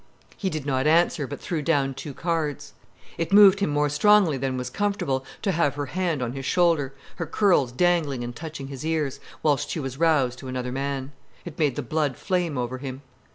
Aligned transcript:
He 0.35 0.49
did 0.49 0.65
not 0.65 0.87
answer, 0.87 1.27
but 1.27 1.39
threw 1.39 1.61
down 1.61 1.93
two 1.93 2.15
cards. 2.15 2.73
It 3.19 3.31
moved 3.31 3.59
him 3.59 3.69
more 3.69 3.87
strongly 3.87 4.35
than 4.35 4.57
was 4.57 4.71
comfortable, 4.71 5.23
to 5.43 5.51
have 5.51 5.75
her 5.75 5.85
hand 5.85 6.23
on 6.23 6.33
his 6.33 6.43
shoulder, 6.43 6.95
her 7.17 7.27
curls 7.27 7.71
dangling 7.71 8.23
and 8.23 8.35
touching 8.35 8.69
his 8.69 8.83
ears, 8.83 9.19
whilst 9.43 9.69
she 9.69 9.79
was 9.79 9.99
roused 9.99 10.39
to 10.39 10.47
another 10.47 10.71
man. 10.71 11.11
It 11.45 11.59
made 11.59 11.75
the 11.75 11.83
blood 11.83 12.17
flame 12.17 12.57
over 12.57 12.79
him. 12.79 13.03